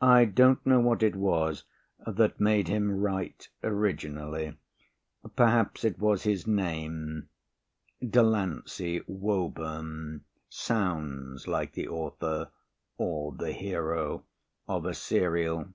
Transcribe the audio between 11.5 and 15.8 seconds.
the author or the hero of a serial.